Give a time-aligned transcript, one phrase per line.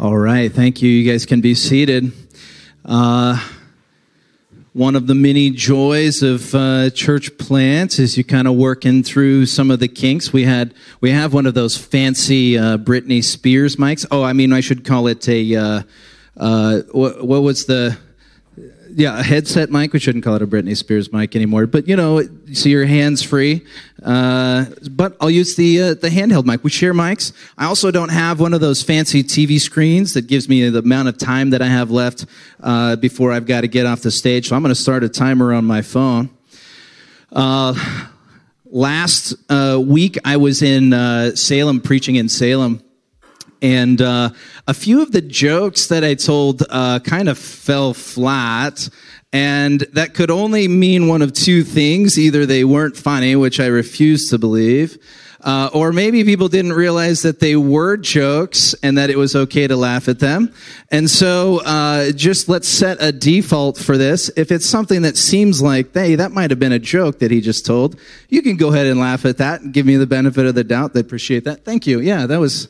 [0.00, 0.88] All right, thank you.
[0.88, 2.12] You guys can be seated.
[2.84, 3.44] Uh,
[4.72, 9.46] one of the many joys of uh, church plants is you kind of working through
[9.46, 10.32] some of the kinks.
[10.32, 14.06] We had we have one of those fancy uh, Britney Spears mics.
[14.12, 15.82] Oh, I mean, I should call it a uh,
[16.36, 17.98] uh, what, what was the
[18.94, 19.92] yeah, a headset mic.
[19.92, 21.66] We shouldn't call it a Britney Spears mic anymore.
[21.66, 23.64] But you know, so your hands free.
[24.02, 26.64] Uh, but I'll use the uh, the handheld mic.
[26.64, 27.32] We share mics.
[27.56, 31.08] I also don't have one of those fancy TV screens that gives me the amount
[31.08, 32.26] of time that I have left
[32.60, 34.48] uh, before I've got to get off the stage.
[34.48, 36.30] So I'm going to start a timer on my phone.
[37.32, 37.74] Uh,
[38.66, 42.82] last uh, week, I was in uh, Salem preaching in Salem
[43.62, 44.30] and uh,
[44.66, 48.88] a few of the jokes that I told uh, kind of fell flat.
[49.32, 52.18] And that could only mean one of two things.
[52.18, 54.96] Either they weren't funny, which I refuse to believe,
[55.42, 59.66] uh, or maybe people didn't realize that they were jokes and that it was okay
[59.66, 60.52] to laugh at them.
[60.90, 64.30] And so, uh, just let's set a default for this.
[64.36, 67.40] If it's something that seems like, hey, that might have been a joke that he
[67.40, 70.46] just told, you can go ahead and laugh at that and give me the benefit
[70.46, 70.92] of the doubt.
[70.96, 71.64] I appreciate that.
[71.64, 72.00] Thank you.
[72.00, 72.68] Yeah, that was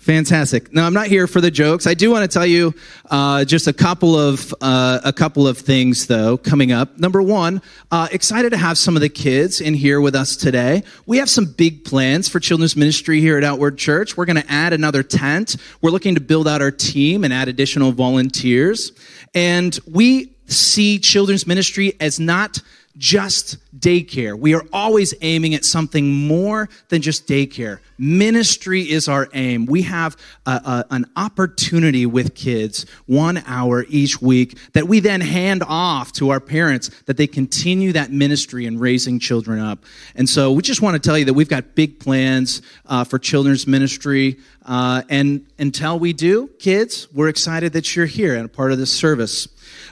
[0.00, 0.72] Fantastic.
[0.72, 1.86] Now I'm not here for the jokes.
[1.86, 2.74] I do want to tell you
[3.10, 6.98] uh, just a couple of uh, a couple of things though coming up.
[6.98, 10.84] Number one, uh, excited to have some of the kids in here with us today.
[11.04, 14.16] We have some big plans for children's ministry here at Outward Church.
[14.16, 15.56] We're going to add another tent.
[15.82, 18.92] We're looking to build out our team and add additional volunteers.
[19.34, 22.62] And we see children's ministry as not
[22.96, 24.38] just daycare.
[24.38, 27.78] We are always aiming at something more than just daycare.
[27.98, 29.66] Ministry is our aim.
[29.66, 35.20] We have a, a, an opportunity with kids, one hour each week, that we then
[35.20, 39.84] hand off to our parents that they continue that ministry in raising children up.
[40.14, 43.18] And so we just want to tell you that we've got big plans uh, for
[43.18, 44.38] children's ministry.
[44.64, 48.78] Uh, and until we do, kids, we're excited that you're here and a part of
[48.78, 49.48] this service.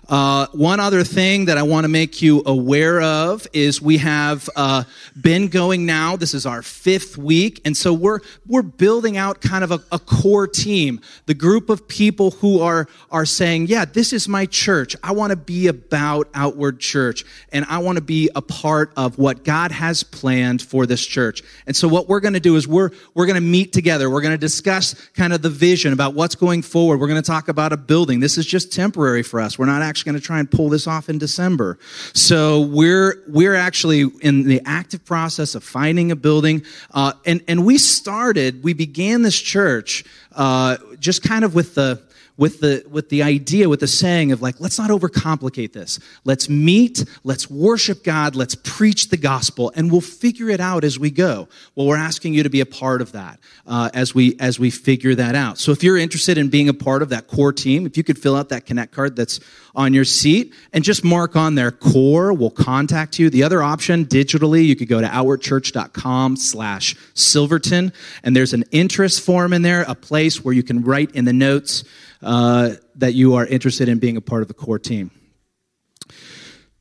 [0.08, 4.48] Uh, one other thing that I want to make you aware of is we have
[4.56, 4.84] uh,
[5.20, 6.16] been going now.
[6.16, 9.98] This is our fifth week, and so we're we're building out kind of a, a,
[9.98, 14.96] core team, the group of people who are are saying, "Yeah, this is my church.
[15.02, 19.18] I want to be about outward church, and I want to be a part of
[19.18, 22.66] what God has planned for this church." And so, what we're going to do is
[22.66, 24.08] we're we're going to meet together.
[24.08, 26.98] We're going to discuss kind of the vision about what's going forward.
[26.98, 28.20] We're going to talk about a building.
[28.20, 29.58] This is just temporary for us.
[29.58, 31.78] We're not actually actually going to try and pull this off in December.
[32.14, 37.64] So we're we're actually in the active process of finding a building, uh, and and
[37.64, 38.62] we started.
[38.62, 42.02] We began this church uh, just kind of with the
[42.38, 45.98] with the with the idea with the saying of like let's not overcomplicate this.
[46.24, 50.98] Let's meet let's worship god let's preach the gospel and we'll figure it out as
[50.98, 51.48] we go.
[51.74, 54.70] Well we're asking you to be a part of that uh, as we as we
[54.70, 55.58] figure that out.
[55.58, 58.18] So if you're interested in being a part of that core team if you could
[58.18, 59.40] fill out that connect card that's
[59.74, 63.30] on your seat and just mark on there core we'll contact you.
[63.30, 69.22] The other option digitally you could go to outwardchurch.com slash silverton and there's an interest
[69.22, 71.82] form in there a place where you can write in the notes
[72.22, 75.10] uh, that you are interested in being a part of the core team.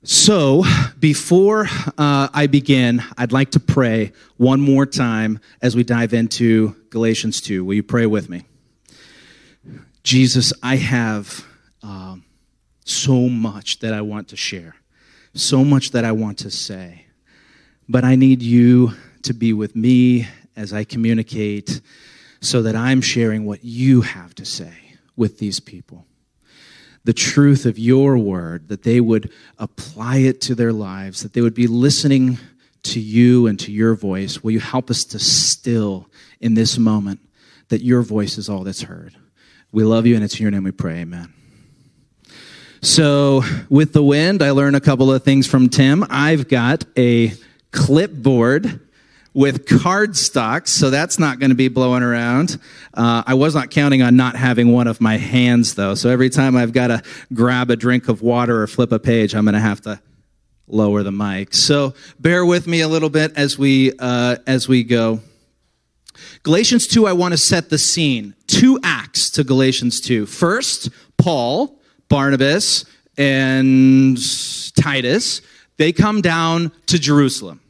[0.03, 0.63] So,
[0.99, 1.67] before
[1.97, 7.41] uh, I begin, I'd like to pray one more time as we dive into Galatians
[7.41, 7.65] 2.
[7.65, 8.45] Will you pray with me?
[10.03, 11.45] Jesus, I have
[11.83, 12.23] um,
[12.85, 14.75] so much that I want to share,
[15.33, 17.05] so much that I want to say,
[17.89, 18.93] but I need you
[19.23, 21.81] to be with me as I communicate
[22.39, 24.86] so that I'm sharing what you have to say
[25.17, 26.05] with these people.
[27.03, 31.41] The truth of your word, that they would apply it to their lives, that they
[31.41, 32.37] would be listening
[32.83, 34.43] to you and to your voice.
[34.43, 37.19] Will you help us to still in this moment
[37.69, 39.15] that your voice is all that's heard?
[39.71, 40.99] We love you, and it's in your name we pray.
[40.99, 41.33] Amen.
[42.81, 46.05] So, with the wind, I learned a couple of things from Tim.
[46.09, 47.33] I've got a
[47.71, 48.86] clipboard
[49.37, 52.59] with cardstock, so that's not going to be blowing around.
[52.91, 55.93] Uh, I was not counting on not having one of my hands, though.
[55.93, 59.35] So every time I've got to grab a drink of water or flip a page,
[59.35, 60.01] I'm going to have to
[60.67, 61.53] lower the mic.
[61.53, 65.19] So bear with me a little bit as we uh, as we go.
[66.41, 68.33] Galatians 2, I want to set the scene.
[68.47, 70.25] Two acts to Galatians 2.
[70.25, 70.89] First,
[71.19, 71.79] Paul,
[72.09, 72.85] Barnabas,
[73.19, 74.17] and
[74.75, 75.41] Titus,
[75.77, 77.61] they come down to Jerusalem.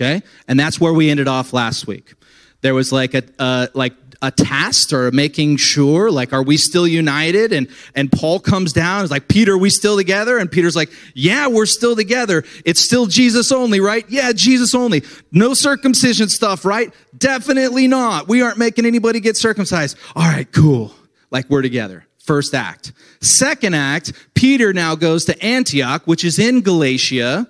[0.00, 0.22] Okay?
[0.48, 2.14] And that's where we ended off last week.
[2.62, 6.86] There was like a, uh, like a test or making sure, like, are we still
[6.86, 7.52] united?
[7.52, 10.38] And, and Paul comes down, is like, Peter, are we still together?
[10.38, 12.44] And Peter's like, yeah, we're still together.
[12.64, 14.04] It's still Jesus only, right?
[14.08, 15.02] Yeah, Jesus only.
[15.32, 16.92] No circumcision stuff, right?
[17.16, 18.28] Definitely not.
[18.28, 19.96] We aren't making anybody get circumcised.
[20.14, 20.92] All right, cool.
[21.30, 22.06] like we're together.
[22.18, 22.92] First act.
[23.20, 27.48] Second act, Peter now goes to Antioch, which is in Galatia.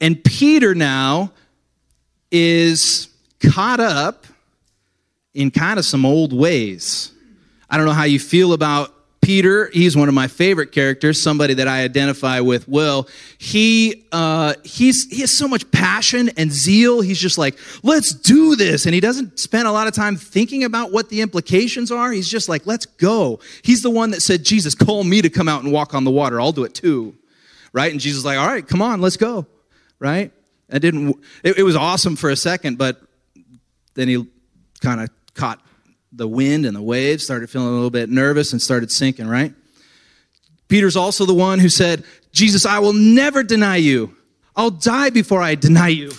[0.00, 1.32] And Peter now
[2.30, 3.08] is
[3.44, 4.26] caught up
[5.34, 7.12] in kind of some old ways.
[7.68, 11.54] I don't know how you feel about Peter, he's one of my favorite characters, somebody
[11.54, 12.66] that I identify with.
[12.68, 13.06] Will
[13.38, 14.06] he?
[14.10, 17.00] Uh, he's he has so much passion and zeal.
[17.00, 20.64] He's just like, let's do this, and he doesn't spend a lot of time thinking
[20.64, 22.10] about what the implications are.
[22.10, 23.40] He's just like, let's go.
[23.62, 26.10] He's the one that said, Jesus, call me to come out and walk on the
[26.10, 26.40] water.
[26.40, 27.14] I'll do it too,
[27.72, 27.92] right?
[27.92, 29.46] And Jesus is like, all right, come on, let's go,
[30.00, 30.32] right?
[30.68, 31.16] It didn't.
[31.44, 33.00] It, it was awesome for a second, but
[33.94, 34.26] then he
[34.80, 35.60] kind of caught
[36.12, 39.54] the wind and the waves, started feeling a little bit nervous and started sinking, right?
[40.68, 44.16] Peter's also the one who said, Jesus, I will never deny you.
[44.56, 46.12] I'll die before I deny you.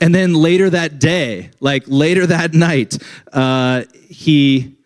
[0.00, 2.96] And then later that day, like later that night,
[3.32, 4.76] uh, he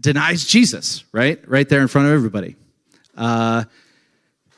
[0.00, 1.40] denies Jesus, right?
[1.48, 2.56] Right there in front of everybody.
[3.16, 3.64] Uh,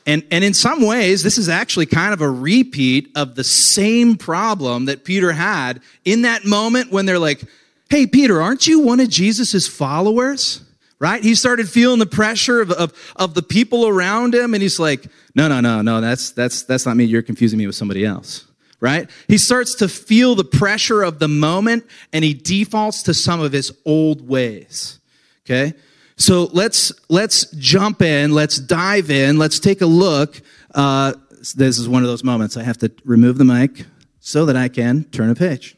[0.07, 4.15] and, and in some ways, this is actually kind of a repeat of the same
[4.15, 7.43] problem that Peter had in that moment when they're like,
[7.89, 10.61] Hey, Peter, aren't you one of Jesus' followers?
[10.99, 11.21] Right?
[11.21, 15.07] He started feeling the pressure of, of, of the people around him, and he's like,
[15.35, 17.03] No, no, no, no, that's, that's, that's not me.
[17.03, 18.45] You're confusing me with somebody else.
[18.79, 19.09] Right?
[19.27, 23.51] He starts to feel the pressure of the moment, and he defaults to some of
[23.51, 24.99] his old ways.
[25.45, 25.73] Okay?
[26.17, 28.31] So let's let's jump in.
[28.33, 29.37] Let's dive in.
[29.37, 30.41] Let's take a look.
[30.73, 31.13] Uh,
[31.55, 32.57] this is one of those moments.
[32.57, 33.85] I have to remove the mic
[34.19, 35.75] so that I can turn a page.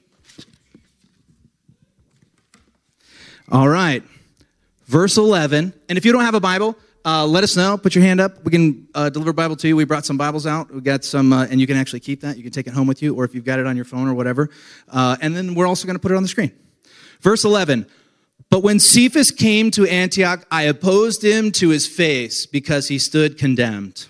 [3.51, 4.03] All right.
[4.85, 5.73] Verse 11.
[5.89, 7.77] And if you don't have a Bible, uh, let us know.
[7.77, 8.43] Put your hand up.
[8.43, 9.75] We can uh, deliver Bible to you.
[9.75, 10.73] We brought some Bibles out.
[10.73, 12.37] We got some, uh, and you can actually keep that.
[12.37, 14.07] You can take it home with you, or if you've got it on your phone
[14.07, 14.49] or whatever.
[14.87, 16.51] Uh, and then we're also going to put it on the screen.
[17.21, 17.85] Verse 11.
[18.49, 23.37] But when Cephas came to Antioch, I opposed him to his face because he stood
[23.37, 24.07] condemned.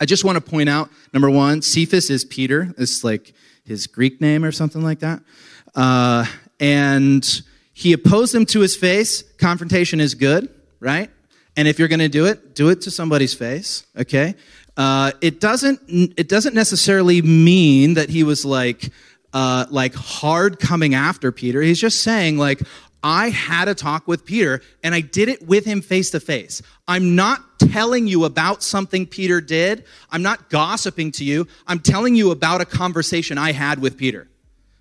[0.00, 2.74] I just want to point out number one, Cephas is Peter.
[2.78, 3.34] It's like
[3.64, 5.22] his Greek name or something like that.
[5.74, 6.26] Uh,
[6.60, 7.42] and
[7.72, 9.22] he opposed him to his face.
[9.38, 10.48] Confrontation is good,
[10.78, 11.10] right?
[11.56, 14.34] And if you're going to do it, do it to somebody's face, okay?
[14.76, 15.80] Uh, it doesn't.
[15.88, 18.90] It doesn't necessarily mean that he was like,
[19.32, 21.62] uh, like hard coming after Peter.
[21.62, 22.60] He's just saying like,
[23.04, 26.62] I had a talk with Peter and I did it with him face to face.
[26.88, 29.84] I'm not telling you about something Peter did.
[30.10, 31.46] I'm not gossiping to you.
[31.66, 34.26] I'm telling you about a conversation I had with Peter,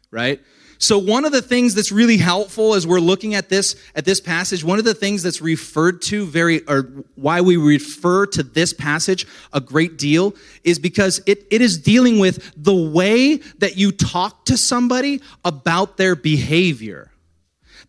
[0.09, 0.39] right?
[0.77, 4.19] So one of the things that's really helpful as we're looking at this at this
[4.21, 8.73] passage, one of the things that's referred to very or why we refer to this
[8.73, 10.33] passage a great deal
[10.63, 15.97] is because it, it is dealing with the way that you talk to somebody about
[15.97, 17.12] their behavior.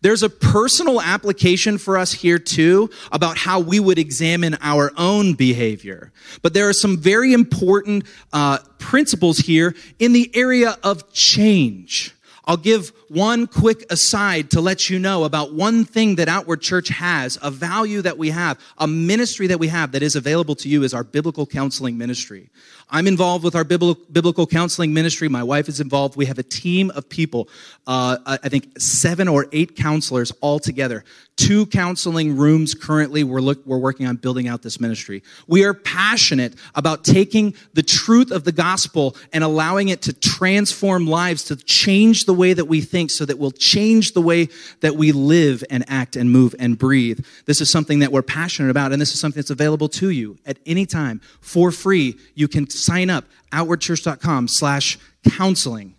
[0.05, 5.33] There's a personal application for us here too about how we would examine our own
[5.33, 6.11] behavior.
[6.43, 12.13] But there are some very important uh, principles here in the area of change.
[12.45, 16.89] I'll give one quick aside to let you know about one thing that Outward Church
[16.89, 20.69] has, a value that we have, a ministry that we have that is available to
[20.69, 22.51] you is our biblical counseling ministry.
[22.89, 25.27] I'm involved with our biblical counseling ministry.
[25.27, 26.15] My wife is involved.
[26.15, 27.49] We have a team of people,
[27.87, 31.03] uh, I think seven or eight counselors all together.
[31.35, 33.25] Two counseling rooms currently.
[33.25, 35.21] We're, look, we're working on building out this ministry.
[35.47, 41.07] We are passionate about taking the truth of the gospel and allowing it to transform
[41.07, 44.47] lives, to change the way that we think so that we'll change the way
[44.79, 47.25] that we live and act and move and breathe.
[47.45, 50.37] This is something that we're passionate about, and this is something that's available to you
[50.45, 52.15] at any time for free.
[52.35, 54.97] You can sign up outwardchurch.com slash
[55.29, 55.95] counseling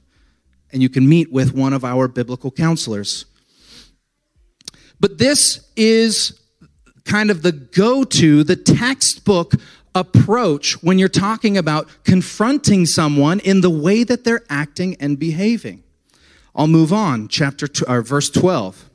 [0.72, 3.24] and you can meet with one of our biblical counselors.
[4.98, 6.40] But this is
[7.04, 9.54] kind of the go-to the textbook
[9.94, 15.82] approach when you're talking about confronting someone in the way that they're acting and behaving.
[16.54, 18.90] I'll move on chapter two, or verse 12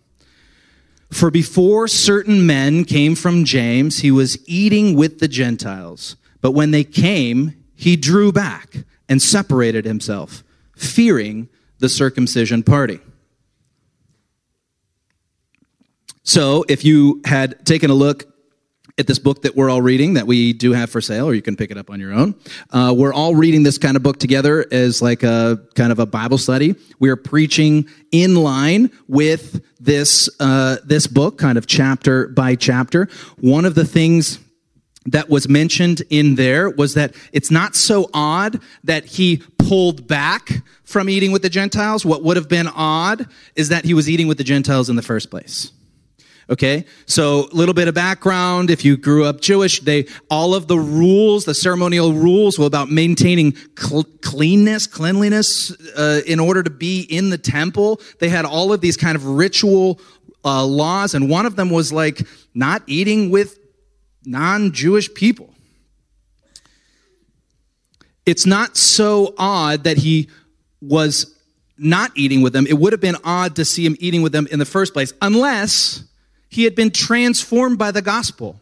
[1.11, 6.15] for before certain men came from James, he was eating with the Gentiles.
[6.39, 10.43] But when they came, he drew back and separated himself,
[10.77, 13.00] fearing the circumcision party.
[16.21, 18.31] So, if you had taken a look
[19.00, 21.41] at this book that we're all reading, that we do have for sale, or you
[21.41, 22.35] can pick it up on your own,
[22.69, 26.05] uh, we're all reading this kind of book together as like a kind of a
[26.05, 26.75] Bible study.
[27.00, 33.09] We are preaching in line with this uh, this book, kind of chapter by chapter.
[33.39, 34.38] One of the things
[35.05, 40.62] that was mentioned in there was that it's not so odd that he pulled back
[40.84, 42.05] from eating with the Gentiles.
[42.05, 45.01] What would have been odd is that he was eating with the Gentiles in the
[45.01, 45.72] first place.
[46.50, 48.70] Okay, so a little bit of background.
[48.70, 52.91] If you grew up Jewish, they all of the rules, the ceremonial rules, were about
[52.91, 58.01] maintaining cl- cleanness, cleanliness, uh, in order to be in the temple.
[58.20, 60.01] They had all of these kind of ritual
[60.43, 63.61] uh, laws, and one of them was like not eating with
[64.25, 65.53] non-Jewish people.
[68.25, 70.29] It's not so odd that he
[70.81, 71.35] was
[71.77, 72.67] not eating with them.
[72.67, 75.13] It would have been odd to see him eating with them in the first place,
[75.21, 76.03] unless
[76.49, 78.59] he had been transformed by the gospel.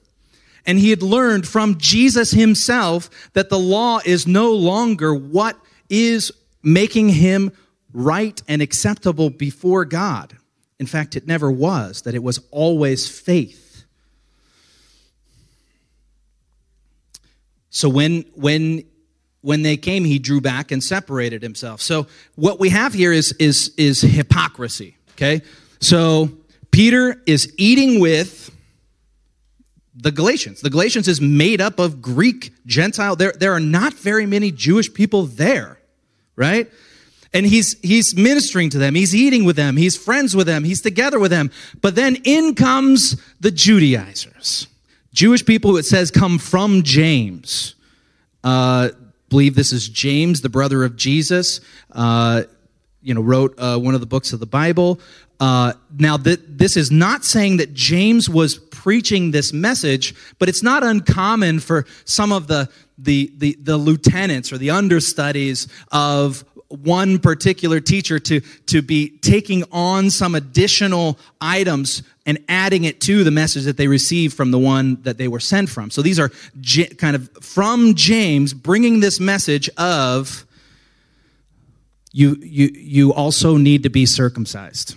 [0.65, 5.57] And he had learned from Jesus himself that the law is no longer what
[5.89, 7.51] is making him
[7.93, 10.37] right and acceptable before God.
[10.79, 13.65] In fact, it never was, that it was always faith.
[17.69, 18.83] So when, when,
[19.41, 21.81] when they came, he drew back and separated himself.
[21.81, 25.41] So what we have here is, is, is hypocrisy, okay?
[25.79, 26.29] So
[26.71, 28.55] Peter is eating with
[29.95, 30.61] the Galatians.
[30.61, 33.15] The Galatians is made up of Greek, Gentile.
[33.15, 35.77] There, there are not very many Jewish people there,
[36.35, 36.69] right?
[37.33, 38.95] And he's, he's ministering to them.
[38.95, 39.77] He's eating with them.
[39.77, 40.63] He's friends with them.
[40.63, 41.51] He's together with them.
[41.81, 44.67] But then in comes the Judaizers.
[45.13, 47.75] Jewish people, who it says, come from James.
[48.43, 48.89] Uh,
[49.29, 51.61] believe this is James, the brother of Jesus.
[51.91, 52.43] Uh,
[53.01, 54.99] you know, wrote uh, one of the books of the Bible.
[55.39, 60.61] Uh, now, th- this is not saying that James was preaching this message, but it's
[60.61, 67.19] not uncommon for some of the, the, the, the lieutenants or the understudies of one
[67.19, 73.31] particular teacher to, to be taking on some additional items and adding it to the
[73.31, 75.89] message that they received from the one that they were sent from.
[75.89, 80.45] So these are J- kind of from James bringing this message of
[82.11, 84.95] you, you, you also need to be circumcised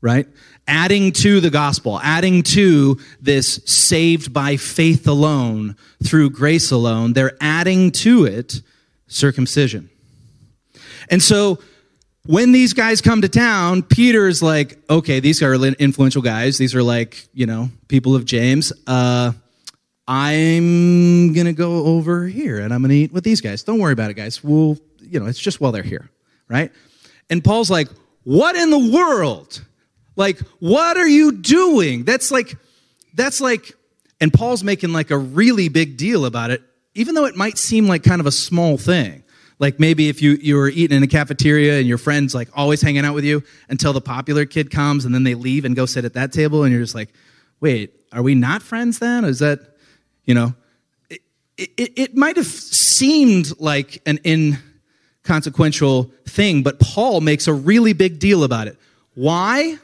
[0.00, 0.26] right?
[0.66, 7.36] Adding to the gospel, adding to this saved by faith alone, through grace alone, they're
[7.40, 8.62] adding to it
[9.06, 9.90] circumcision.
[11.10, 11.58] And so
[12.24, 16.56] when these guys come to town, Peter's like, okay, these are influential guys.
[16.56, 18.72] These are like, you know, people of James.
[18.86, 19.32] Uh,
[20.06, 23.62] I'm going to go over here and I'm going to eat with these guys.
[23.62, 24.42] Don't worry about it, guys.
[24.42, 26.10] We'll, you know, it's just while they're here,
[26.48, 26.72] right?
[27.28, 27.88] And Paul's like,
[28.24, 29.64] what in the world?
[30.16, 32.04] Like, what are you doing?
[32.04, 32.56] That's like,
[33.14, 33.72] that's like,
[34.20, 36.62] and Paul's making like a really big deal about it,
[36.94, 39.22] even though it might seem like kind of a small thing.
[39.60, 42.80] Like maybe if you, you were eating in a cafeteria and your friend's like always
[42.80, 45.84] hanging out with you until the popular kid comes and then they leave and go
[45.84, 47.10] sit at that table and you're just like,
[47.60, 49.24] wait, are we not friends then?
[49.26, 49.60] Is that,
[50.24, 50.54] you know,
[51.10, 51.20] it,
[51.76, 58.18] it, it might have seemed like an inconsequential thing, but Paul makes a really big
[58.18, 58.78] deal about it.
[59.14, 59.76] Why?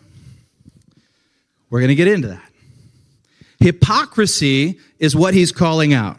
[1.68, 2.50] We're going to get into that.
[3.60, 6.18] Hypocrisy is what he's calling out.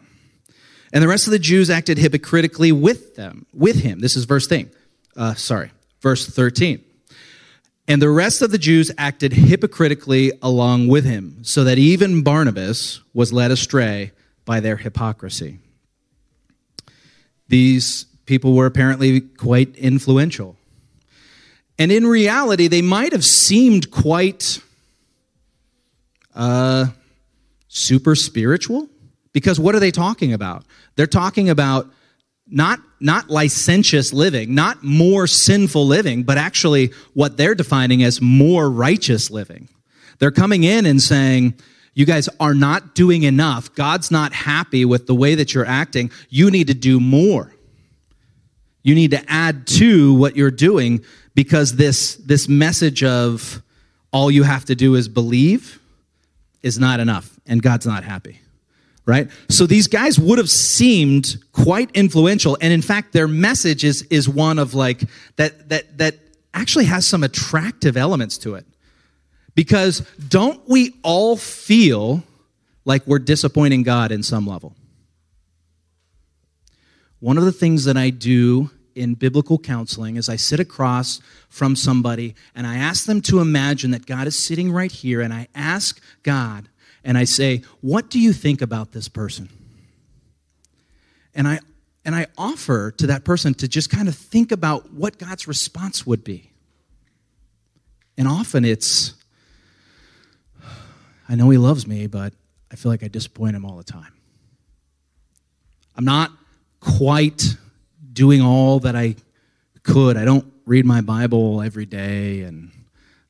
[0.94, 4.00] And the rest of the Jews acted hypocritically with them, with him.
[4.00, 4.70] This is verse thing.
[5.16, 6.84] Uh, sorry, verse 13.
[7.88, 13.02] And the rest of the Jews acted hypocritically along with him, so that even Barnabas
[13.14, 14.12] was led astray
[14.46, 15.60] by their hypocrisy.
[17.48, 20.58] These people were apparently quite influential.
[21.80, 24.60] And in reality, they might have seemed quite
[26.38, 26.88] uh,
[27.68, 28.88] super spiritual?
[29.38, 30.66] Because what are they talking about?
[30.96, 31.88] They're talking about
[32.48, 38.68] not, not licentious living, not more sinful living, but actually what they're defining as more
[38.68, 39.70] righteous living.
[40.18, 41.54] They're coming in and saying,
[41.94, 43.76] you guys are not doing enough.
[43.76, 46.10] God's not happy with the way that you're acting.
[46.30, 47.54] You need to do more.
[48.82, 53.62] You need to add to what you're doing because this, this message of
[54.12, 55.80] all you have to do is believe
[56.64, 58.40] is not enough and God's not happy.
[59.08, 59.30] Right?
[59.50, 64.28] So these guys would have seemed quite influential and in fact their message is is
[64.28, 65.02] one of like
[65.38, 66.16] that that that
[66.54, 68.66] actually has some attractive elements to it.
[69.56, 72.22] Because don't we all feel
[72.84, 74.76] like we're disappointing God in some level?
[77.20, 81.76] One of the things that I do in biblical counseling is I sit across from
[81.76, 85.48] somebody and I ask them to imagine that God is sitting right here and I
[85.56, 86.70] ask God
[87.08, 89.50] and I say, "What do you think about this person?"
[91.34, 91.62] And I
[92.06, 96.06] and I offer to that person to just kind of think about what God's response
[96.06, 96.52] would be.
[98.18, 99.14] And often it's
[101.30, 102.34] I know he loves me, but
[102.72, 104.14] I feel like I disappoint him all the time.
[105.96, 106.32] I'm not
[106.82, 107.56] quite
[108.14, 109.16] doing all that I
[109.84, 110.18] could.
[110.18, 112.72] I don't read my Bible every day, and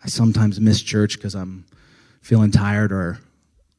[0.04, 1.66] I sometimes miss church because I'm
[2.22, 3.20] feeling tired or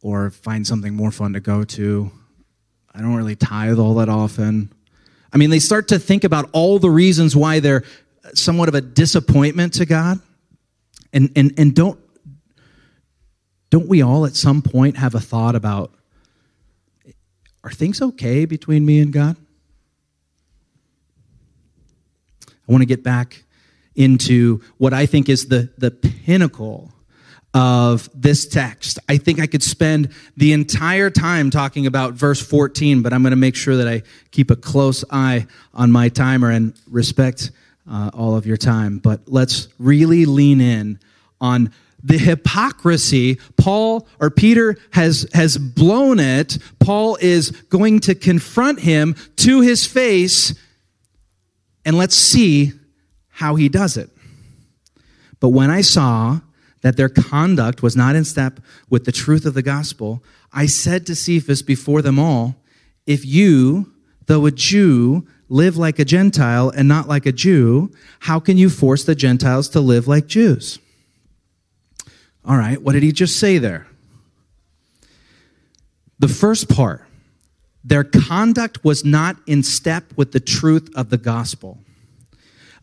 [0.03, 2.11] or find something more fun to go to.
[2.95, 4.73] I don't really tithe all that often.
[5.33, 7.85] I mean, they start to think about all the reasons why they're
[8.35, 10.21] somewhat of a disappointment to God.
[11.13, 11.99] And and and don't
[13.71, 15.95] don't we all at some point have a thought about
[17.65, 19.37] are things okay between me and God?
[22.47, 23.45] I want to get back
[23.95, 26.93] into what I think is the, the pinnacle
[27.59, 29.01] of this text.
[29.09, 33.33] I think I could spend the entire time talking about verse 14, but I'm going
[33.33, 37.51] to make sure that I keep a close eye on my timer and respect
[37.91, 38.99] uh, all of your time.
[38.99, 41.01] But let's really lean in
[41.41, 48.79] on the hypocrisy paul or peter has has blown it paul is going to confront
[48.79, 50.55] him to his face
[51.85, 52.71] and let's see
[53.31, 54.11] how he does it
[55.41, 56.39] but when i saw
[56.83, 61.07] that their conduct was not in step with the truth of the gospel i said
[61.07, 62.57] to cephas before them all
[63.07, 63.93] if you
[64.27, 68.69] though a jew live like a gentile and not like a jew how can you
[68.69, 70.79] force the gentiles to live like jews
[72.49, 73.87] all right, what did he just say there?
[76.19, 77.05] The first part,
[77.85, 81.79] their conduct was not in step with the truth of the gospel.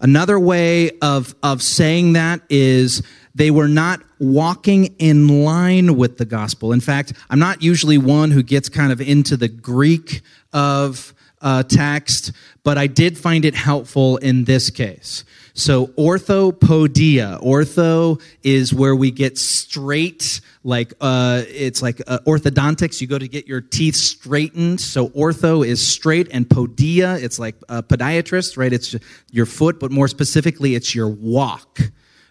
[0.05, 3.01] Another way of, of saying that is
[3.33, 6.73] they were not walking in line with the gospel.
[6.73, 10.21] In fact, I'm not usually one who gets kind of into the Greek
[10.53, 12.33] of uh, text,
[12.63, 15.23] but I did find it helpful in this case.
[15.57, 22.99] So orthopodia, ortho is where we get straight, like uh, it's like uh, orthodontics.
[22.99, 24.81] You go to get your teeth straightened.
[24.81, 28.73] So ortho is straight, and podia, it's like a podiatrist, right?
[28.73, 28.97] It's
[29.31, 31.79] your foot, but more specifically, it's your walk.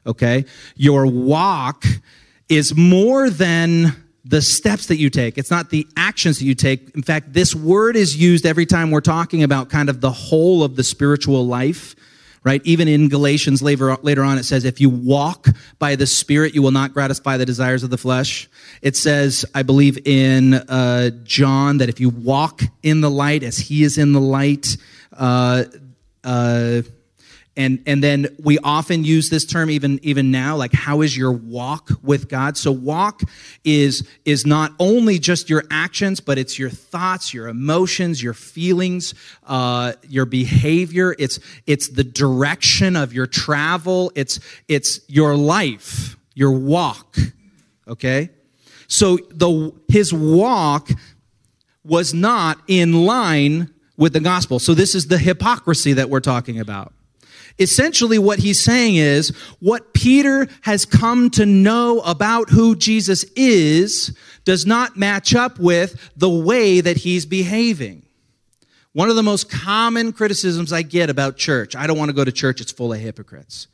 [0.07, 0.45] Okay,
[0.77, 1.87] your walk
[2.51, 5.39] is more than the steps that you take.
[5.39, 6.95] It's not the actions that you take.
[6.95, 10.63] In fact, this word is used every time we're talking about kind of the whole
[10.63, 11.97] of the spiritual life
[12.45, 12.61] right?
[12.65, 16.63] Even in Galatians later, later on, it says, if you walk by the Spirit, you
[16.63, 18.49] will not gratify the desires of the flesh.
[18.83, 23.57] It says, I believe in uh, John, that if you walk in the light as
[23.57, 24.77] he is in the light,
[25.15, 25.65] uh,
[26.23, 26.83] uh,
[27.57, 31.33] and and then we often use this term even even now like how is your
[31.33, 32.57] walk with god?
[32.57, 33.23] So walk
[33.65, 39.15] is is not only just your actions but it's your thoughts your emotions your feelings
[39.47, 41.15] uh, your behavior.
[41.19, 44.11] It's it's the direction of your travel.
[44.15, 47.17] It's it's your life your walk
[47.89, 48.31] okay?
[48.89, 50.91] So the his walk
[51.85, 54.59] was not in line with the gospel.
[54.59, 56.93] So this is the hypocrisy that we're talking about
[57.59, 64.17] Essentially, what he's saying is what Peter has come to know about who Jesus is
[64.45, 68.05] does not match up with the way that he's behaving.
[68.93, 72.25] One of the most common criticisms I get about church I don't want to go
[72.25, 73.69] to church, it's full of hypocrites.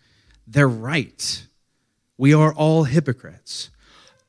[0.46, 1.46] They're right.
[2.18, 3.70] We are all hypocrites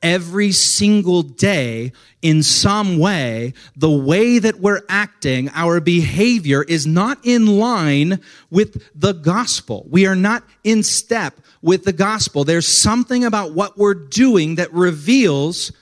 [0.02, 7.18] every single day in some way, the way that we're acting, our behavior is not
[7.24, 9.86] in line with the gospel.
[9.90, 12.44] We are not in step with the gospel.
[12.44, 15.72] There's something about what we're doing that reveals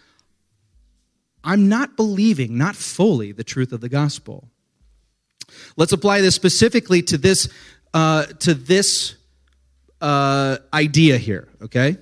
[1.43, 4.49] I'm not believing, not fully, the truth of the gospel.
[5.77, 7.49] Let's apply this specifically to this,
[7.95, 9.17] uh, to this
[10.01, 11.97] uh, idea here, okay?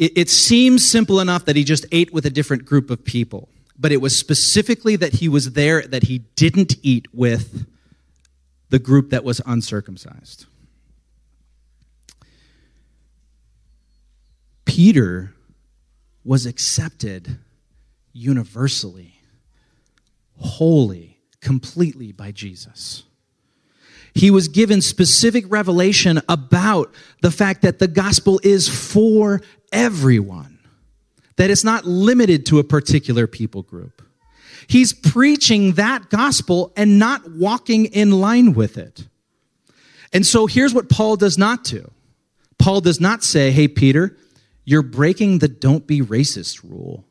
[0.00, 3.50] It, it seems simple enough that he just ate with a different group of people,
[3.78, 7.66] but it was specifically that he was there that he didn't eat with
[8.70, 10.46] the group that was uncircumcised.
[14.64, 15.34] Peter
[16.24, 17.38] was accepted
[18.14, 19.20] universally,
[20.38, 23.02] wholly, completely by Jesus.
[24.14, 26.92] He was given specific revelation about
[27.22, 29.40] the fact that the gospel is for
[29.72, 30.58] everyone,
[31.36, 34.02] that it's not limited to a particular people group.
[34.66, 39.06] He's preaching that gospel and not walking in line with it.
[40.12, 41.90] And so here's what Paul does not do
[42.58, 44.16] Paul does not say, Hey, Peter,
[44.64, 47.04] you're breaking the don't be racist rule,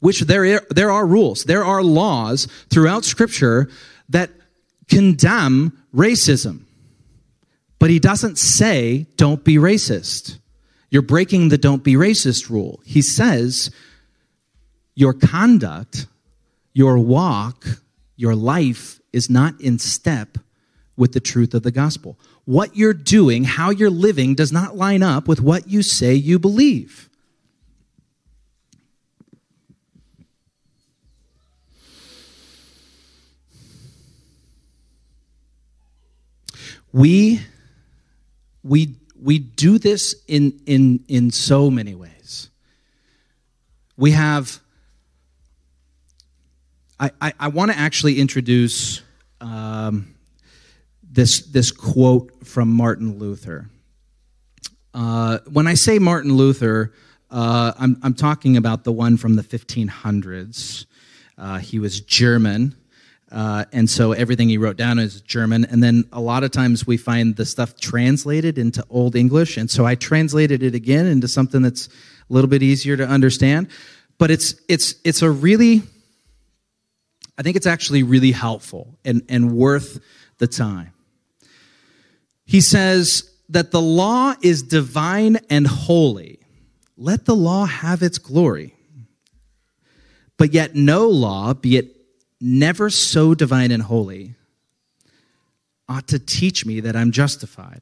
[0.00, 3.68] which there, there are rules, there are laws throughout Scripture
[4.10, 4.30] that
[4.88, 6.64] condemn racism.
[7.78, 10.38] But he doesn't say, don't be racist.
[10.90, 12.80] You're breaking the don't be racist rule.
[12.84, 13.70] He says,
[14.94, 16.06] your conduct,
[16.72, 17.66] your walk,
[18.16, 20.38] your life is not in step
[20.96, 22.18] with the truth of the gospel.
[22.44, 26.38] What you're doing, how you're living, does not line up with what you say you
[26.38, 27.08] believe.
[36.94, 37.40] We,
[38.62, 42.50] we, we do this in, in, in so many ways.
[43.96, 44.60] We have,
[47.00, 49.02] I, I, I want to actually introduce
[49.40, 50.14] um,
[51.02, 53.68] this, this quote from Martin Luther.
[54.94, 56.92] Uh, when I say Martin Luther,
[57.28, 60.86] uh, I'm, I'm, talking about the one from the 1500s.
[61.36, 62.76] Uh, he was German,
[63.34, 65.64] uh, and so everything he wrote down is German.
[65.64, 69.68] And then a lot of times we find the stuff translated into Old English, and
[69.68, 73.68] so I translated it again into something that's a little bit easier to understand.
[74.18, 75.82] But it's it's it's a really,
[77.36, 80.00] I think it's actually really helpful and, and worth
[80.38, 80.92] the time.
[82.44, 86.38] He says that the law is divine and holy.
[86.96, 88.76] Let the law have its glory.
[90.36, 91.93] But yet, no law, be it
[92.44, 94.34] never so divine and holy,
[95.88, 97.80] ought to teach me that I'm justified.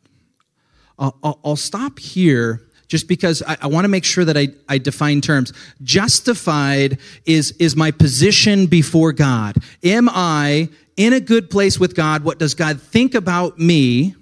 [0.99, 4.79] I'll, I'll, stop here just because I, I want to make sure that I, I
[4.79, 5.53] define terms.
[5.83, 9.57] Justified is, is my position before God.
[9.83, 12.23] Am I in a good place with God?
[12.23, 14.15] What does God think about me?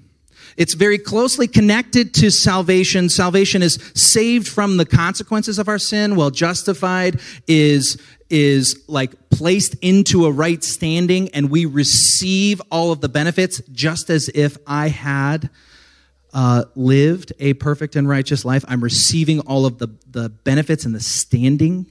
[0.57, 3.09] It's very closely connected to salvation.
[3.09, 8.01] Salvation is saved from the consequences of our sin, while justified is,
[8.31, 14.11] is like placed into a right standing and we receive all of the benefits just
[14.11, 15.51] as if I had
[16.33, 18.65] uh, lived a perfect and righteous life.
[18.69, 21.87] I'm receiving all of the, the benefits and the standing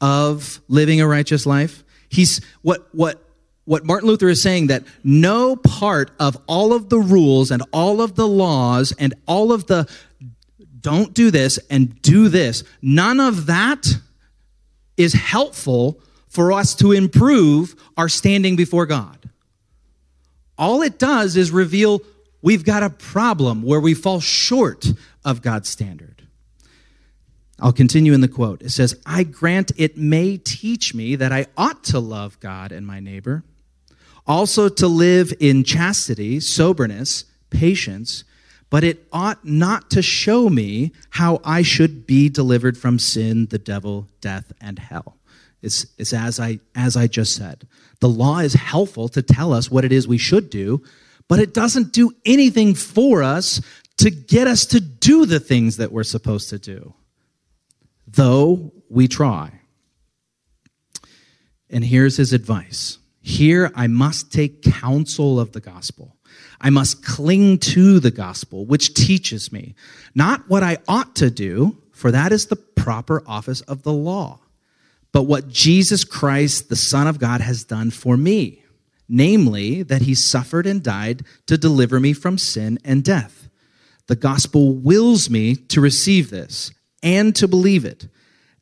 [0.00, 1.84] of living a righteous life.
[2.08, 3.24] He's what, what
[3.68, 8.00] what Martin Luther is saying that no part of all of the rules and all
[8.00, 9.86] of the laws and all of the
[10.80, 13.86] don't do this and do this, none of that
[14.96, 19.30] is helpful for us to improve our standing before God.
[20.56, 22.00] All it does is reveal
[22.42, 24.86] we've got a problem where we fall short
[25.24, 26.22] of God's standard.
[27.60, 28.62] I'll continue in the quote.
[28.62, 32.86] It says, I grant it may teach me that I ought to love God and
[32.86, 33.42] my neighbor
[34.28, 38.24] also to live in chastity, soberness, patience,
[38.70, 43.58] but it ought not to show me how I should be delivered from sin, the
[43.58, 45.17] devil, death, and hell.
[45.62, 47.66] It's, it's as, I, as I just said.
[48.00, 50.82] The law is helpful to tell us what it is we should do,
[51.26, 53.60] but it doesn't do anything for us
[53.98, 56.94] to get us to do the things that we're supposed to do,
[58.06, 59.52] though we try.
[61.70, 66.16] And here's his advice here I must take counsel of the gospel.
[66.60, 69.74] I must cling to the gospel, which teaches me
[70.14, 74.40] not what I ought to do, for that is the proper office of the law,
[75.12, 78.64] but what Jesus Christ, the Son of God, has done for me,
[79.08, 83.48] namely, that he suffered and died to deliver me from sin and death.
[84.06, 86.70] The gospel wills me to receive this
[87.02, 88.08] and to believe it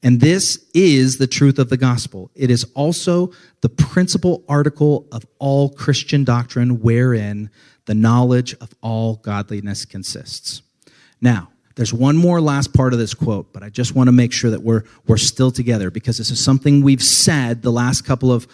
[0.06, 2.30] and this is the truth of the gospel.
[2.36, 7.50] It is also the principal article of all Christian doctrine wherein
[7.86, 10.62] the knowledge of all godliness consists.
[11.20, 14.32] Now, there's one more last part of this quote, but I just want to make
[14.32, 18.32] sure that we're, we're still together because this is something we've said the last couple
[18.32, 18.46] of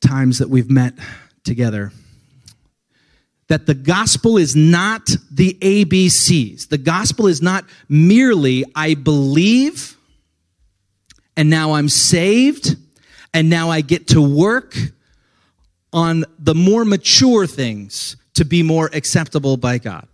[0.00, 0.94] times that we've met
[1.44, 1.92] together.
[3.48, 6.68] That the gospel is not the ABCs.
[6.68, 9.96] The gospel is not merely, I believe
[11.40, 12.76] and now I'm saved,
[13.32, 14.76] and now I get to work
[15.90, 20.06] on the more mature things to be more acceptable by God.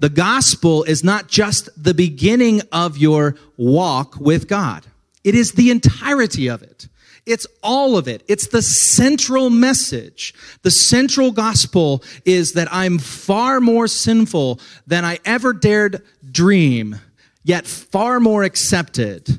[0.00, 4.86] The gospel is not just the beginning of your walk with God.
[5.24, 6.88] It is the entirety of it.
[7.24, 8.24] It's all of it.
[8.26, 10.34] It's the central message.
[10.62, 16.98] The central gospel is that I'm far more sinful than I ever dared dream,
[17.44, 19.38] yet far more accepted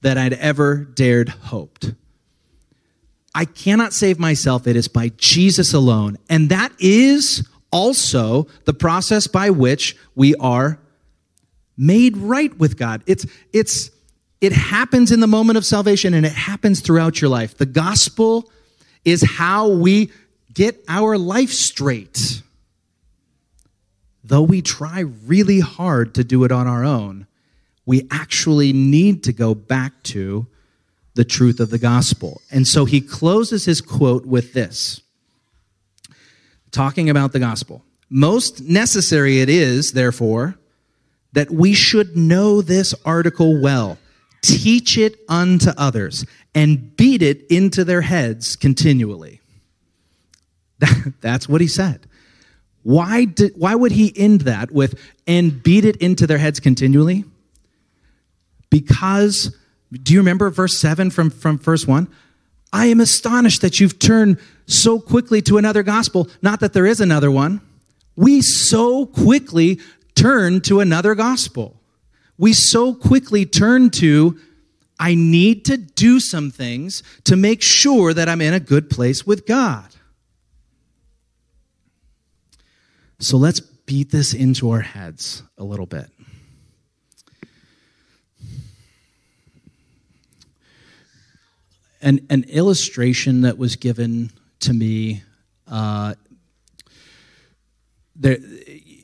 [0.00, 1.92] than I'd ever dared hoped.
[3.34, 4.68] I cannot save myself.
[4.68, 6.18] It is by Jesus alone.
[6.30, 10.78] And that is also the process by which we are
[11.76, 13.02] made right with God.
[13.06, 13.90] It's, it's,
[14.40, 17.58] it happens in the moment of salvation and it happens throughout your life.
[17.58, 18.48] The gospel
[19.04, 20.12] is how we
[20.54, 22.42] get our life straight.
[24.22, 27.26] Though we try really hard to do it on our own,
[27.84, 30.46] we actually need to go back to
[31.14, 32.40] the truth of the gospel.
[32.52, 35.00] And so he closes his quote with this
[36.74, 37.82] talking about the gospel.
[38.10, 40.56] Most necessary it is, therefore,
[41.32, 43.98] that we should know this article well,
[44.42, 49.40] teach it unto others, and beat it into their heads continually.
[51.20, 52.06] That's what he said.
[52.82, 57.24] Why, did, why would he end that with, and beat it into their heads continually?
[58.68, 59.56] Because,
[59.90, 62.08] do you remember verse 7 from, from verse 1?
[62.74, 66.28] I am astonished that you've turned so quickly to another gospel.
[66.42, 67.60] Not that there is another one.
[68.16, 69.78] We so quickly
[70.16, 71.80] turn to another gospel.
[72.36, 74.40] We so quickly turn to,
[74.98, 79.24] I need to do some things to make sure that I'm in a good place
[79.24, 79.94] with God.
[83.20, 86.10] So let's beat this into our heads a little bit.
[92.04, 95.22] An, an illustration that was given to me
[95.66, 96.14] uh,
[98.14, 98.38] there,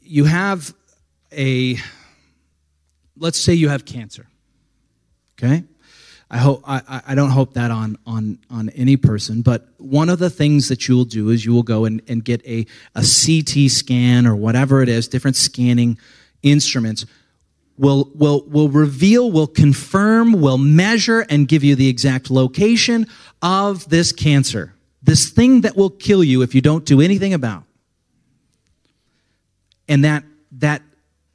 [0.02, 0.74] you have
[1.32, 1.76] a,
[3.16, 4.26] let's say you have cancer,
[5.38, 5.64] okay?
[6.30, 10.20] I hope I, I don't hope that on on on any person, but one of
[10.20, 13.02] the things that you will do is you will go and, and get a, a
[13.02, 15.98] CT scan or whatever it is, different scanning
[16.44, 17.04] instruments
[17.80, 23.06] will will will reveal, will confirm, will measure and give you the exact location
[23.40, 24.74] of this cancer.
[25.02, 27.64] This thing that will kill you if you don't do anything about.
[29.88, 30.82] And that that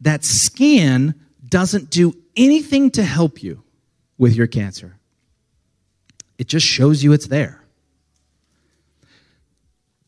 [0.01, 1.15] that scan
[1.49, 3.63] doesn't do anything to help you
[4.19, 4.97] with your cancer.
[6.37, 7.63] It just shows you it's there.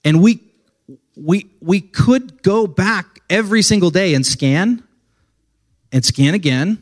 [0.03, 0.43] And we
[1.15, 4.83] we we could go back every single day and scan
[5.91, 6.77] and scan again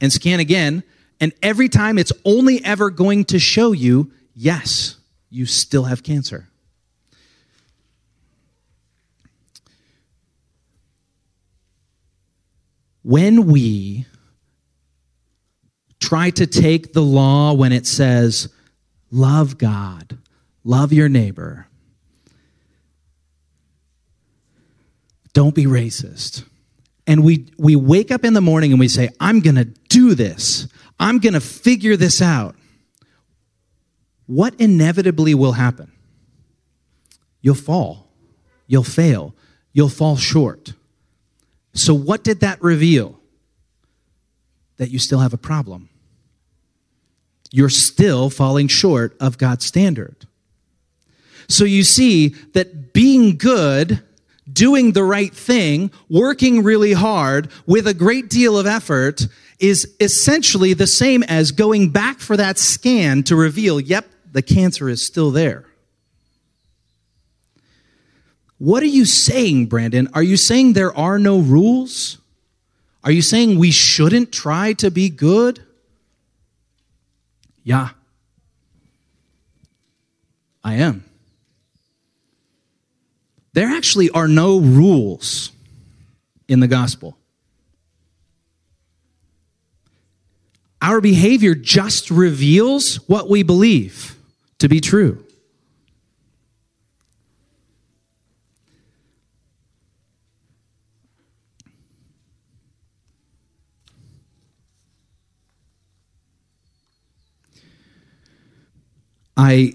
[0.00, 0.82] and scan again
[1.20, 4.96] and every time it's only ever going to show you yes,
[5.28, 6.48] you still have cancer.
[13.02, 14.06] When we
[16.00, 18.48] try to take the law when it says,
[19.10, 20.18] love God,
[20.64, 21.66] love your neighbor,
[25.32, 26.44] don't be racist.
[27.10, 30.14] And we, we wake up in the morning and we say, I'm going to do
[30.14, 30.68] this.
[31.00, 32.54] I'm going to figure this out.
[34.26, 35.90] What inevitably will happen?
[37.40, 38.06] You'll fall.
[38.68, 39.34] You'll fail.
[39.72, 40.74] You'll fall short.
[41.72, 43.18] So, what did that reveal?
[44.76, 45.90] That you still have a problem
[47.50, 50.26] you're still falling short of God's standard.
[51.48, 54.02] So you see that being good,
[54.52, 59.26] doing the right thing, working really hard with a great deal of effort
[59.58, 64.88] is essentially the same as going back for that scan to reveal, yep, the cancer
[64.88, 65.66] is still there.
[68.58, 70.08] What are you saying, Brandon?
[70.12, 72.18] Are you saying there are no rules?
[73.02, 75.62] Are you saying we shouldn't try to be good?
[77.62, 77.90] Yeah,
[80.62, 81.04] I am.
[83.52, 85.52] There actually are no rules
[86.48, 87.16] in the gospel.
[90.82, 94.16] Our behavior just reveals what we believe
[94.58, 95.24] to be true.
[109.36, 109.74] I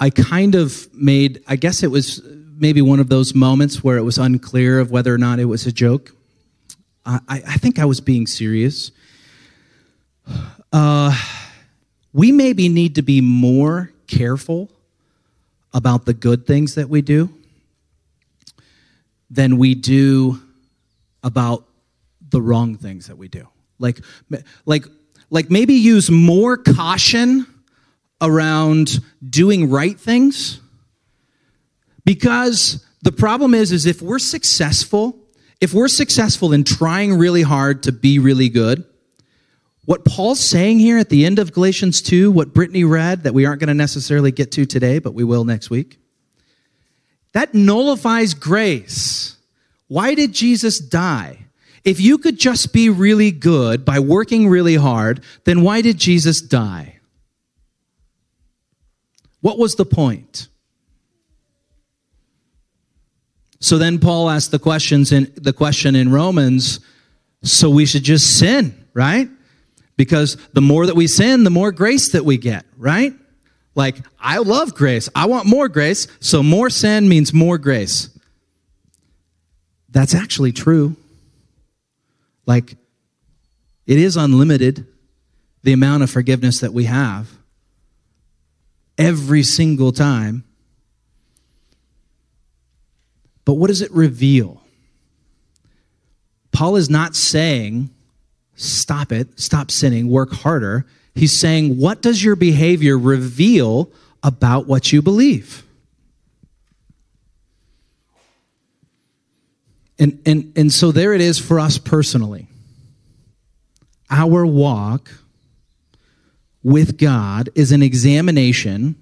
[0.00, 2.22] I kind of made I guess it was
[2.56, 5.66] maybe one of those moments where it was unclear of whether or not it was
[5.66, 6.14] a joke.
[7.06, 8.90] I, I think I was being serious.
[10.72, 11.16] Uh,
[12.12, 14.70] we maybe need to be more careful
[15.72, 17.30] about the good things that we do
[19.30, 20.40] than we do
[21.22, 21.64] about
[22.30, 23.48] the wrong things that we do.
[23.78, 24.00] Like,
[24.66, 24.84] like
[25.30, 27.46] like maybe use more caution
[28.20, 30.60] around doing right things.
[32.04, 35.16] Because the problem is is if we're successful
[35.60, 38.84] if we're successful in trying really hard to be really good
[39.84, 43.46] what paul's saying here at the end of galatians 2 what brittany read that we
[43.46, 45.98] aren't going to necessarily get to today but we will next week
[47.32, 49.36] that nullifies grace.
[49.86, 51.46] Why did jesus die?
[51.84, 56.42] If you could just be really good by working really hard, then why did Jesus
[56.42, 56.97] die?
[59.40, 60.48] What was the point?
[63.60, 66.80] So then Paul asked the questions in the question in Romans,
[67.42, 69.28] so we should just sin, right?
[69.96, 73.14] Because the more that we sin, the more grace that we get, right?
[73.74, 75.08] Like, I love grace.
[75.14, 78.10] I want more grace, so more sin means more grace.
[79.88, 80.96] That's actually true.
[82.46, 82.76] Like,
[83.86, 84.86] it is unlimited,
[85.62, 87.37] the amount of forgiveness that we have
[88.98, 90.44] every single time
[93.48, 94.60] But what does it reveal?
[96.52, 97.88] Paul is not saying,
[98.56, 100.84] stop it, stop sinning, work harder.
[101.14, 103.90] He's saying, what does your behavior reveal
[104.22, 105.64] about what you believe?
[109.98, 112.48] And, and, and so there it is for us personally.
[114.10, 115.10] Our walk
[116.62, 118.96] with God is an examination.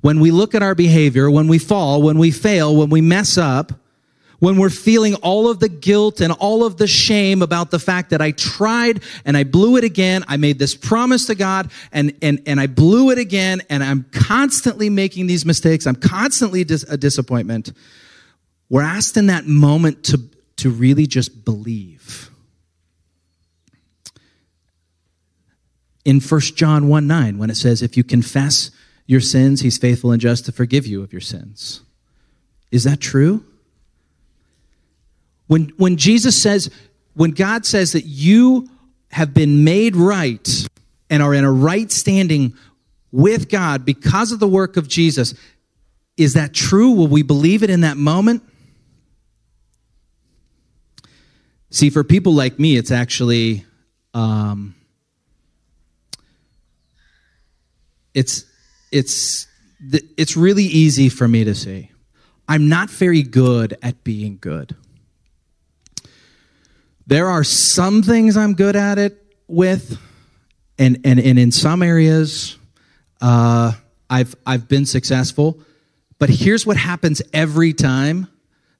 [0.00, 3.38] When we look at our behavior, when we fall, when we fail, when we mess
[3.38, 3.72] up,
[4.40, 8.10] when we're feeling all of the guilt and all of the shame about the fact
[8.10, 12.14] that I tried and I blew it again, I made this promise to God and,
[12.20, 16.82] and, and I blew it again, and I'm constantly making these mistakes, I'm constantly dis-
[16.82, 17.72] a disappointment.
[18.68, 20.20] We're asked in that moment to,
[20.56, 22.30] to really just believe.
[26.04, 28.70] In 1 John 1 9, when it says, If you confess
[29.06, 31.82] your sins, he's faithful and just to forgive you of your sins.
[32.70, 33.44] Is that true?
[35.46, 36.70] When, when Jesus says,
[37.14, 38.68] when God says that you
[39.10, 40.66] have been made right
[41.10, 42.54] and are in a right standing
[43.12, 45.34] with God because of the work of Jesus,
[46.16, 46.92] is that true?
[46.92, 48.42] Will we believe it in that moment?
[51.70, 53.64] See, for people like me, it's actually
[54.14, 54.74] um,
[58.14, 58.44] it's
[58.90, 59.46] it's
[59.80, 61.90] it's really easy for me to say.
[62.48, 64.76] I'm not very good at being good.
[67.06, 69.98] There are some things I'm good at it with,
[70.78, 72.56] and and, and in some areas,
[73.20, 73.72] uh,
[74.08, 75.60] I've I've been successful.
[76.18, 78.28] But here's what happens every time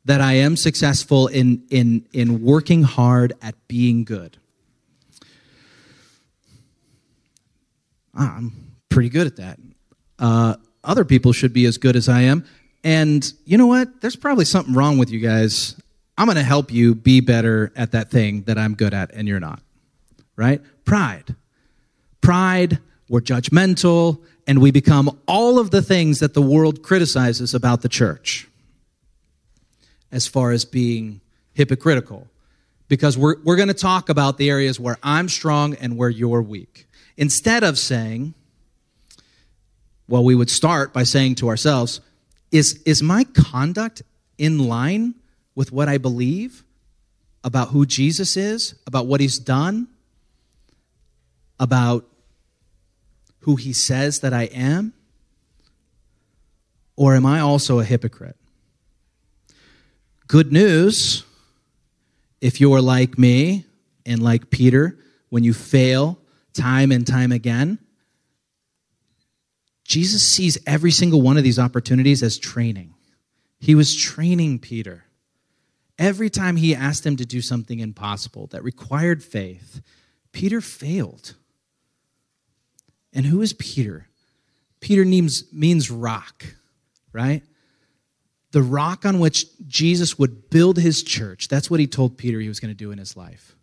[0.05, 4.37] that I am successful in, in, in working hard at being good.
[8.15, 8.64] I'm
[8.95, 9.59] pretty good at that.
[10.21, 10.55] Uh,
[10.85, 12.47] other people should be as good as I am.
[12.85, 14.01] And you know what?
[14.01, 15.75] There's probably something wrong with you guys.
[16.17, 19.27] I'm going to help you be better at that thing that I'm good at and
[19.27, 19.61] you're not.
[20.37, 20.63] Right?
[20.85, 21.35] Pride.
[22.21, 22.79] Pride,
[23.09, 27.89] we're judgmental, and we become all of the things that the world criticizes about the
[27.89, 28.49] church
[30.13, 31.21] as far as being
[31.53, 32.29] hypocritical
[32.87, 36.43] because we're, we're going to talk about the areas where I'm strong and where you're
[36.43, 36.87] weak.
[37.17, 38.35] Instead of saying,
[40.09, 42.01] well, we would start by saying to ourselves,
[42.51, 44.03] is, is my conduct
[44.39, 45.15] in line
[45.55, 46.65] with what I believe
[47.43, 49.89] about who Jesus is, about what he's done,
[51.59, 52.07] about
[53.41, 54.93] who he says that I am?
[56.97, 58.37] Or am I also a hypocrite?
[60.29, 61.25] Good news
[62.41, 63.65] if you're like me
[64.07, 66.19] and like Peter, when you fail
[66.53, 67.79] time and time again,
[69.85, 72.95] Jesus sees every single one of these opportunities as training.
[73.61, 75.05] He was training Peter.
[75.99, 79.81] Every time he asked him to do something impossible that required faith,
[80.33, 81.35] Peter failed.
[83.13, 84.09] And who is Peter?
[84.81, 86.45] Peter means, means rock,
[87.13, 87.43] right?
[88.55, 91.49] the rock on which Jesus would build his church.
[91.49, 93.57] That's what he told Peter he was going to do in his life.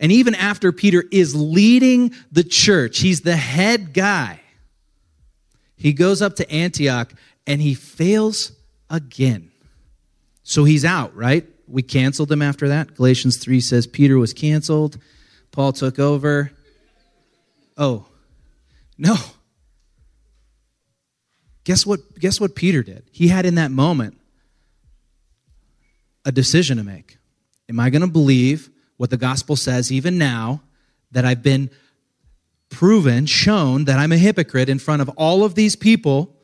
[0.00, 4.39] And even after Peter is leading the church, he's the head guy.
[5.80, 7.10] He goes up to Antioch
[7.46, 8.52] and he fails
[8.90, 9.50] again.
[10.42, 11.46] So he's out, right?
[11.66, 12.96] We canceled him after that.
[12.96, 14.98] Galatians 3 says Peter was canceled,
[15.52, 16.52] Paul took over.
[17.78, 18.04] Oh,
[18.98, 19.16] no.
[21.64, 22.00] Guess what?
[22.18, 23.04] Guess what Peter did?
[23.10, 24.18] He had in that moment
[26.26, 27.16] a decision to make.
[27.70, 30.60] Am I going to believe what the gospel says even now
[31.12, 31.70] that I've been
[32.70, 36.34] proven, shown that I'm a hypocrite in front of all of these people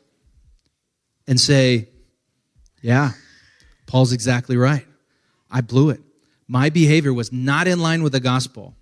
[1.27, 1.89] and say,
[2.83, 3.13] yeah,
[3.87, 4.87] Paul's exactly right.
[5.51, 6.01] I blew it.
[6.49, 8.75] My behavior was not in line with the gospel.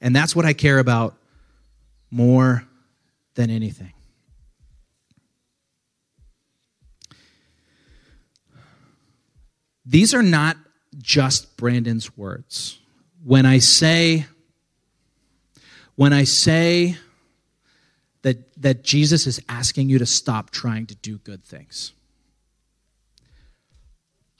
[0.00, 1.16] And that's what I care about
[2.10, 2.66] more
[3.34, 3.92] than anything.
[9.84, 10.56] These are not
[10.98, 12.78] just Brandon's words.
[13.24, 14.26] When I say,
[16.00, 16.96] when I say
[18.22, 21.92] that, that Jesus is asking you to stop trying to do good things,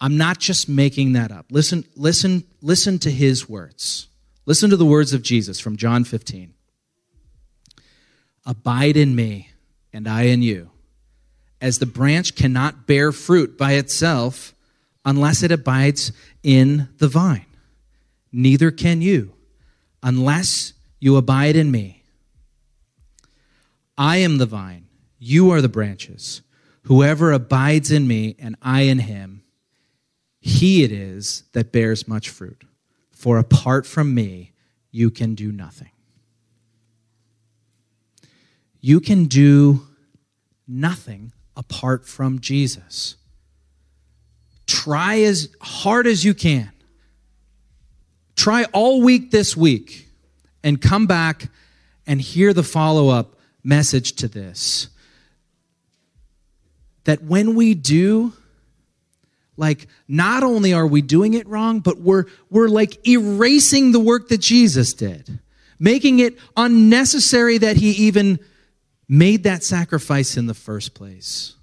[0.00, 1.44] I'm not just making that up.
[1.50, 4.08] Listen, listen, listen to his words.
[4.46, 6.54] Listen to the words of Jesus from John 15.
[8.46, 9.50] Abide in me,
[9.92, 10.70] and I in you.
[11.60, 14.54] As the branch cannot bear fruit by itself
[15.04, 16.10] unless it abides
[16.42, 17.44] in the vine.
[18.32, 19.34] Neither can you
[20.02, 22.02] unless you abide in me.
[23.98, 24.86] I am the vine,
[25.18, 26.42] you are the branches.
[26.84, 29.42] Whoever abides in me and I in him,
[30.40, 32.64] He it is that bears much fruit.
[33.10, 34.52] For apart from me,
[34.90, 35.90] you can do nothing.
[38.80, 39.86] You can do
[40.66, 43.16] nothing apart from Jesus.
[44.66, 46.72] Try as hard as you can.
[48.36, 50.09] Try all week this week
[50.62, 51.48] and come back
[52.06, 54.88] and hear the follow up message to this.
[57.04, 58.32] That when we do,
[59.56, 64.28] like not only are we doing it wrong, but we're we're like erasing the work
[64.28, 65.40] that Jesus did,
[65.78, 68.38] making it unnecessary that he even
[69.08, 71.54] made that sacrifice in the first place.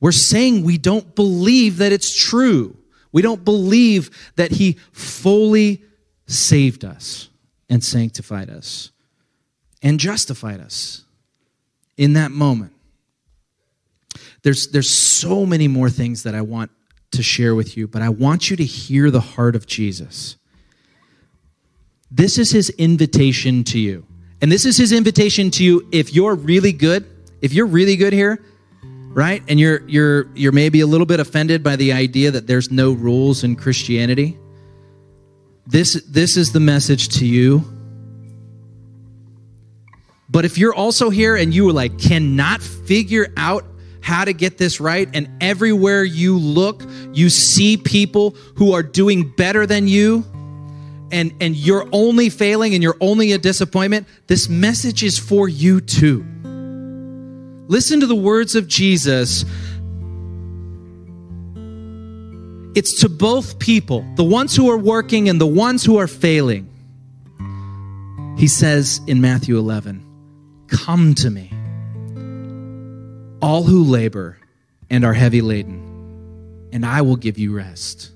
[0.00, 2.76] We're saying we don't believe that it's true.
[3.12, 5.82] We don't believe that he fully
[6.26, 7.28] saved us
[7.72, 8.90] and sanctified us
[9.82, 11.04] and justified us
[11.96, 12.74] in that moment.
[14.42, 16.70] There's, there's so many more things that I want
[17.12, 20.36] to share with you, but I want you to hear the heart of Jesus.
[22.10, 24.06] This is his invitation to you.
[24.42, 27.06] And this is his invitation to you if you're really good,
[27.40, 28.44] if you're really good here,
[29.14, 29.42] right?
[29.48, 32.92] And you're you're you're maybe a little bit offended by the idea that there's no
[32.92, 34.36] rules in Christianity.
[35.66, 37.64] This this is the message to you
[40.28, 43.64] but if you're also here and you like cannot figure out
[44.00, 46.82] how to get this right and everywhere you look
[47.12, 50.24] you see people who are doing better than you
[51.12, 55.80] and and you're only failing and you're only a disappointment, this message is for you
[55.80, 56.24] too.
[57.68, 59.44] Listen to the words of Jesus.
[62.74, 66.68] It's to both people, the ones who are working and the ones who are failing.
[68.38, 70.02] He says in Matthew 11,
[70.68, 71.50] Come to me,
[73.42, 74.38] all who labor
[74.88, 78.10] and are heavy laden, and I will give you rest.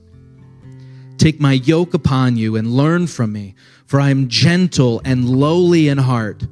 [1.18, 5.88] Take my yoke upon you and learn from me, for I am gentle and lowly
[5.88, 6.46] in heart.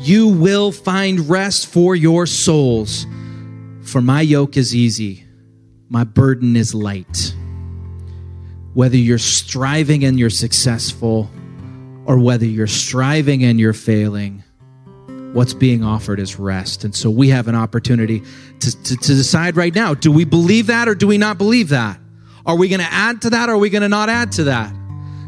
[0.00, 3.06] You will find rest for your souls,
[3.82, 5.24] for my yoke is easy,
[5.88, 7.32] my burden is light.
[8.74, 11.30] Whether you're striving and you're successful,
[12.06, 14.42] or whether you're striving and you're failing,
[15.32, 16.84] what's being offered is rest.
[16.84, 18.22] And so we have an opportunity
[18.60, 21.70] to, to, to decide right now do we believe that or do we not believe
[21.70, 21.98] that?
[22.46, 24.44] Are we going to add to that or are we going to not add to
[24.44, 24.72] that?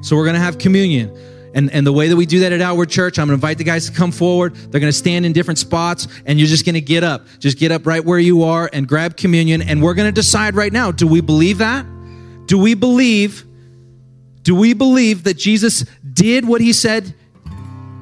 [0.03, 1.17] So we're going to have communion.
[1.55, 3.57] And, and the way that we do that at Outward Church, I'm going to invite
[3.57, 4.55] the guys to come forward.
[4.55, 7.27] They're going to stand in different spots, and you're just going to get up.
[7.39, 9.63] Just get up right where you are and grab communion.
[9.63, 11.87] And we're going to decide right now do we believe that?
[12.47, 13.45] Do we believe?
[14.43, 17.15] Do we believe that Jesus did what he said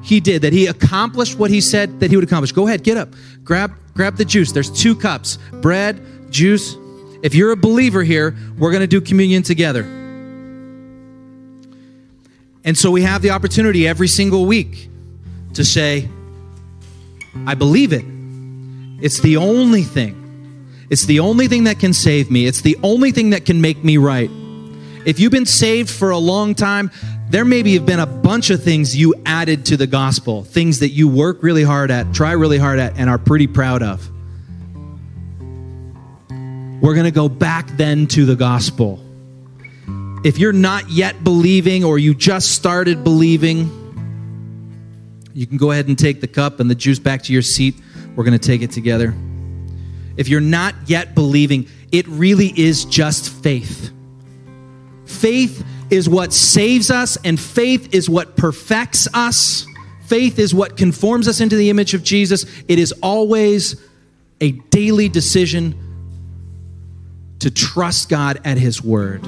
[0.05, 2.51] he did, that he accomplished what he said that he would accomplish.
[2.51, 3.09] Go ahead, get up.
[3.43, 4.51] Grab grab the juice.
[4.51, 5.37] There's two cups.
[5.51, 5.99] Bread,
[6.31, 6.75] juice.
[7.23, 9.83] If you're a believer here, we're going to do communion together.
[12.63, 14.89] And so we have the opportunity every single week
[15.53, 16.07] to say,
[17.47, 18.05] I believe it.
[19.03, 20.21] It's the only thing.
[20.89, 22.45] It's the only thing that can save me.
[22.45, 24.29] It's the only thing that can make me right.
[25.05, 26.91] If you've been saved for a long time,
[27.29, 30.89] there maybe have been a bunch of things you added to the gospel, things that
[30.89, 34.09] you work really hard at, try really hard at, and are pretty proud of.
[36.81, 38.99] We're going to go back then to the gospel.
[40.23, 43.69] If you're not yet believing or you just started believing,
[45.33, 47.75] you can go ahead and take the cup and the juice back to your seat.
[48.15, 49.13] We're going to take it together.
[50.17, 53.91] If you're not yet believing, it really is just faith.
[55.05, 59.65] Faith is what saves us, and faith is what perfects us.
[60.07, 62.45] Faith is what conforms us into the image of Jesus.
[62.67, 63.81] It is always
[64.41, 65.75] a daily decision
[67.39, 69.23] to trust God at His word.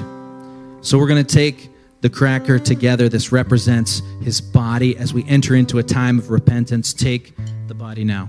[0.80, 1.70] So we're going to take
[2.00, 3.08] the cracker together.
[3.08, 6.92] This represents His body as we enter into a time of repentance.
[6.92, 7.34] Take
[7.66, 8.28] the body now.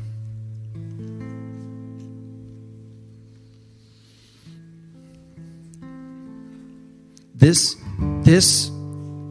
[7.39, 7.77] This
[8.21, 8.69] this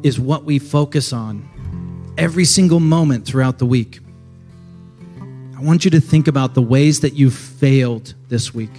[0.02, 1.46] is what we focus on
[2.16, 4.00] every single moment throughout the week.
[5.56, 8.70] I want you to think about the ways that you failed this week,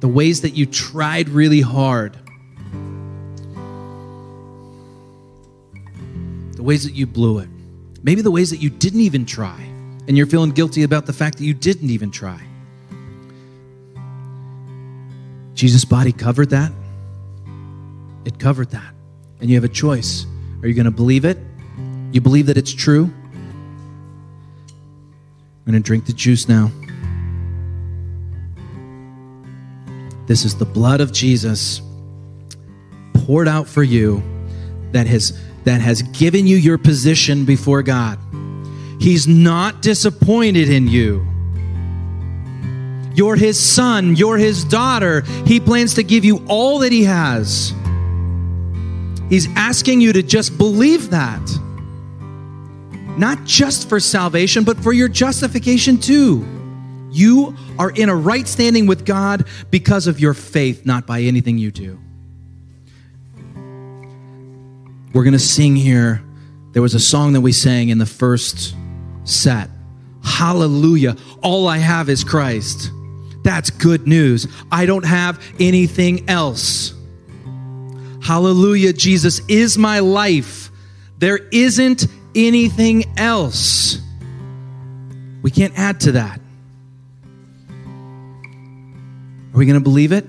[0.00, 2.18] the ways that you tried really hard,
[6.56, 7.48] the ways that you blew it,
[8.02, 9.60] maybe the ways that you didn't even try,
[10.08, 12.42] and you're feeling guilty about the fact that you didn't even try.
[15.54, 16.72] Jesus' body covered that.
[18.28, 18.94] It covered that
[19.40, 20.26] and you have a choice.
[20.60, 21.38] Are you going to believe it?
[22.12, 23.04] You believe that it's true?
[25.64, 26.70] I'm going to drink the juice now.
[30.26, 31.80] This is the blood of Jesus
[33.14, 34.22] poured out for you
[34.92, 38.18] that has that has given you your position before God.
[39.00, 41.26] He's not disappointed in you.
[43.14, 45.22] You're his son, you're his daughter.
[45.46, 47.72] He plans to give you all that he has.
[49.28, 51.42] He's asking you to just believe that.
[53.18, 56.46] Not just for salvation, but for your justification too.
[57.10, 61.58] You are in a right standing with God because of your faith, not by anything
[61.58, 61.98] you do.
[65.12, 66.22] We're going to sing here.
[66.72, 68.74] There was a song that we sang in the first
[69.24, 69.70] set.
[70.22, 71.16] Hallelujah.
[71.42, 72.92] All I have is Christ.
[73.42, 74.46] That's good news.
[74.70, 76.94] I don't have anything else.
[78.28, 78.92] Hallelujah.
[78.92, 80.70] Jesus is my life.
[81.16, 84.02] There isn't anything else.
[85.40, 86.38] We can't add to that.
[87.70, 90.26] Are we going to believe it?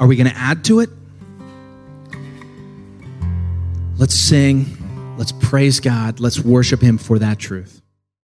[0.00, 0.90] Are we going to add to it?
[3.96, 5.14] Let's sing.
[5.16, 6.18] Let's praise God.
[6.18, 7.77] Let's worship Him for that truth.